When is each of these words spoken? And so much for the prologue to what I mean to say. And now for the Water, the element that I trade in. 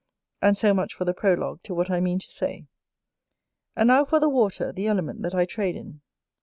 And 0.41 0.57
so 0.57 0.73
much 0.73 0.95
for 0.95 1.05
the 1.05 1.13
prologue 1.13 1.61
to 1.61 1.75
what 1.75 1.91
I 1.91 1.99
mean 1.99 2.17
to 2.17 2.31
say. 2.31 2.65
And 3.75 3.89
now 3.89 4.03
for 4.03 4.19
the 4.19 4.29
Water, 4.29 4.71
the 4.71 4.87
element 4.87 5.21
that 5.21 5.35
I 5.35 5.45
trade 5.45 5.75
in. 5.75 6.01